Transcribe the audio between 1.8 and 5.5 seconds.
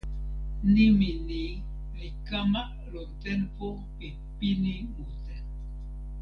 li kama lon tenpo pi pini mute.